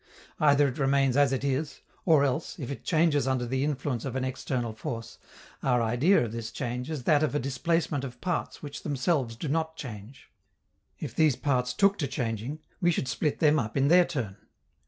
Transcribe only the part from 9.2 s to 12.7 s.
do not change. If these parts took to changing,